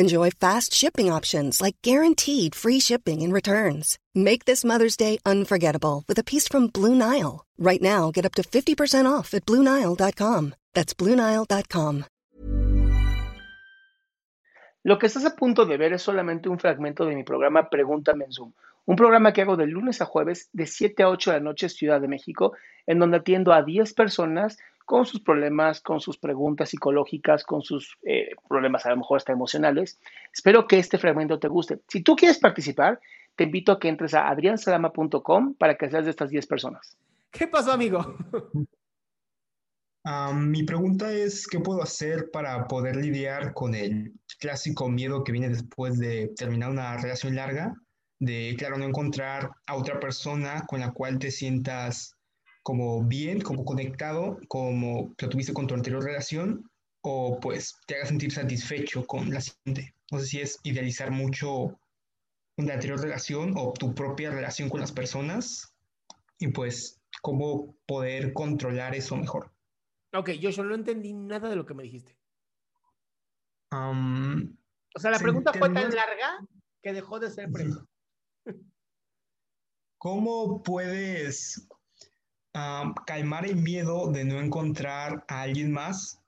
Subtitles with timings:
[0.00, 3.98] Enjoy fast shipping options like guaranteed free shipping and returns.
[4.14, 7.44] Make this Mother's Day unforgettable with a piece from Blue Nile.
[7.58, 10.54] Right now, get up to 50% off at BlueNile.com.
[10.72, 12.04] That's BlueNile.com.
[14.84, 18.24] Lo que estás a punto de ver es solamente un fragmento de mi programa Pregúntame
[18.26, 18.52] en Zoom,
[18.86, 21.68] un programa que hago de lunes a jueves de 7 a 8 de la noche
[21.68, 22.52] Ciudad de México,
[22.86, 27.98] en donde atiendo a 10 personas con sus problemas, con sus preguntas psicológicas, con sus
[28.04, 30.00] eh, problemas a lo mejor hasta emocionales.
[30.32, 31.80] Espero que este fragmento te guste.
[31.88, 33.00] Si tú quieres participar,
[33.36, 36.96] te invito a que entres a adriansalama.com para que seas de estas 10 personas.
[37.30, 38.16] ¿Qué pasó, amigo?
[40.04, 45.32] Ah, mi pregunta es, ¿qué puedo hacer para poder lidiar con el clásico miedo que
[45.32, 47.74] viene después de terminar una relación larga?
[48.18, 52.16] De, claro, no encontrar a otra persona con la cual te sientas
[52.62, 56.70] como bien, como conectado, como lo tuviste con tu anterior relación,
[57.02, 59.94] o pues te haga sentir satisfecho con la siguiente.
[60.10, 61.78] No sé si es idealizar mucho
[62.56, 65.74] una anterior relación o tu propia relación con las personas
[66.38, 69.52] y pues cómo poder controlar eso mejor.
[70.12, 72.18] Ok, yo no entendí nada de lo que me dijiste.
[73.70, 76.38] O sea, la Se pregunta fue tan larga
[76.82, 77.84] que dejó de ser pregunta.
[79.98, 81.68] ¿Cómo puedes
[83.06, 86.20] calmar el miedo de no encontrar a alguien más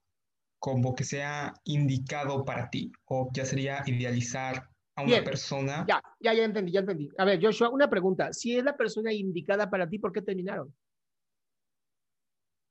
[0.60, 2.92] como que sea indicado para ti?
[3.06, 5.24] O ya sería idealizar a una Bien.
[5.24, 5.84] persona.
[5.88, 7.08] Ya, ya, ya entendí, ya entendí.
[7.18, 8.32] A ver, Joshua, una pregunta.
[8.32, 10.72] Si es la persona indicada para ti, ¿por qué terminaron?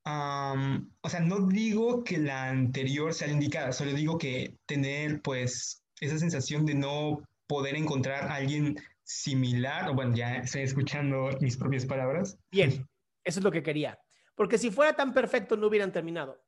[0.06, 5.22] Am, o sea, no digo que la anterior sea la indicada, solo digo que tener
[5.22, 11.30] pues esa sensación de no poder encontrar a alguien similar, o bueno, ya estoy escuchando
[11.42, 12.38] mis propias palabras.
[12.52, 12.88] Bien,
[13.24, 14.00] eso es lo que quería.
[14.36, 16.42] Porque si fuera tan perfecto, no hubieran terminado.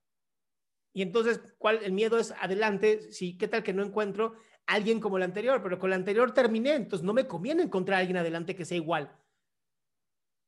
[0.94, 1.79] Y entonces, ¿cuál?
[1.84, 3.12] El miedo es adelante.
[3.12, 4.35] Si, ¿Qué tal que no encuentro
[4.68, 5.62] a alguien como el anterior?
[5.63, 8.78] Pero con la anterior terminé, entonces no me conviene encontrar a alguien adelante que sea
[8.78, 9.16] igual.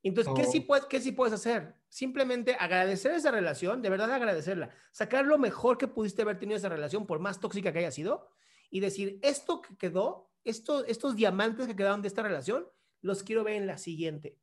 [0.03, 0.67] Entonces, ¿qué, sí Oh.
[0.67, 1.75] puedes, ¿qué sí puedes hacer?
[1.87, 4.69] Simplemente agradecer esa relación, de verdad agradecerla.
[4.91, 8.29] Sacar lo mejor que pudiste haber tenido esa relación, por más tóxica que haya sido,
[8.69, 12.67] y decir, esto que quedó, esto, estos diamantes que quedaron de esta relación,
[13.01, 14.37] los quiero ver en la siguiente.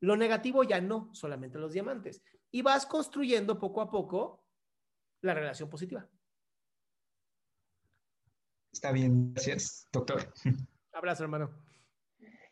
[0.00, 2.22] Lo negativo ya no, solamente los diamantes.
[2.50, 4.45] Y vas construyendo poco a poco
[5.22, 6.06] la relación positiva.
[8.72, 10.32] Está bien, gracias, doctor.
[10.92, 11.50] Abrazo, hermano.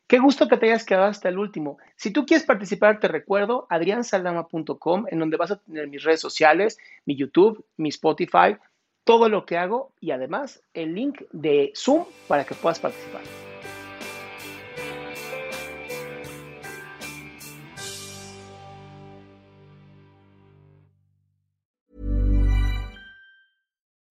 [0.07, 1.79] Qué gusto que te hayas quedado hasta el último.
[1.95, 6.77] Si tú quieres participar, te recuerdo adriansaldama.com, en donde vas a tener mis redes sociales,
[7.05, 8.57] mi YouTube, mi Spotify,
[9.03, 13.21] todo lo que hago y además el link de Zoom para que puedas participar.